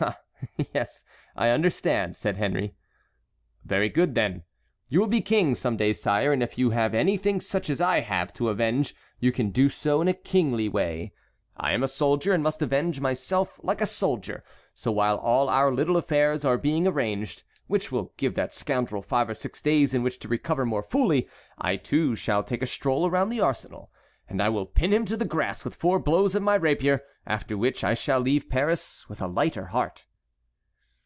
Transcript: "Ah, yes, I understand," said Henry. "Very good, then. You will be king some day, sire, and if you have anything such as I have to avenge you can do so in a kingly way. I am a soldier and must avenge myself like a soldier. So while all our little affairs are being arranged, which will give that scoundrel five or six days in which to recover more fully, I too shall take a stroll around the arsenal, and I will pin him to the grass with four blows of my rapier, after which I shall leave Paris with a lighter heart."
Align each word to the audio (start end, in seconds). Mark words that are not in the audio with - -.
"Ah, 0.00 0.20
yes, 0.72 1.04
I 1.34 1.48
understand," 1.48 2.16
said 2.16 2.36
Henry. 2.36 2.76
"Very 3.64 3.88
good, 3.88 4.14
then. 4.14 4.44
You 4.88 5.00
will 5.00 5.08
be 5.08 5.20
king 5.20 5.56
some 5.56 5.76
day, 5.76 5.92
sire, 5.92 6.32
and 6.32 6.44
if 6.44 6.56
you 6.56 6.70
have 6.70 6.94
anything 6.94 7.40
such 7.40 7.68
as 7.68 7.80
I 7.80 8.00
have 8.00 8.32
to 8.34 8.48
avenge 8.50 8.94
you 9.18 9.32
can 9.32 9.50
do 9.50 9.68
so 9.68 10.00
in 10.00 10.06
a 10.06 10.14
kingly 10.14 10.68
way. 10.68 11.12
I 11.56 11.72
am 11.72 11.82
a 11.82 11.88
soldier 11.88 12.32
and 12.32 12.40
must 12.42 12.62
avenge 12.62 13.00
myself 13.00 13.58
like 13.64 13.80
a 13.80 13.86
soldier. 13.86 14.44
So 14.74 14.92
while 14.92 15.16
all 15.16 15.48
our 15.48 15.72
little 15.72 15.96
affairs 15.96 16.44
are 16.44 16.58
being 16.58 16.86
arranged, 16.86 17.42
which 17.66 17.90
will 17.90 18.12
give 18.16 18.34
that 18.36 18.54
scoundrel 18.54 19.02
five 19.02 19.28
or 19.28 19.34
six 19.34 19.60
days 19.60 19.92
in 19.92 20.04
which 20.04 20.20
to 20.20 20.28
recover 20.28 20.64
more 20.64 20.82
fully, 20.84 21.28
I 21.60 21.76
too 21.76 22.14
shall 22.14 22.44
take 22.44 22.62
a 22.62 22.66
stroll 22.66 23.08
around 23.08 23.30
the 23.30 23.40
arsenal, 23.40 23.90
and 24.28 24.40
I 24.40 24.50
will 24.50 24.66
pin 24.66 24.92
him 24.92 25.04
to 25.06 25.16
the 25.16 25.24
grass 25.24 25.64
with 25.64 25.74
four 25.74 25.98
blows 25.98 26.36
of 26.36 26.44
my 26.44 26.54
rapier, 26.54 27.02
after 27.26 27.58
which 27.58 27.82
I 27.82 27.94
shall 27.94 28.20
leave 28.20 28.48
Paris 28.50 29.08
with 29.08 29.20
a 29.20 29.26
lighter 29.26 29.66
heart." 29.66 30.04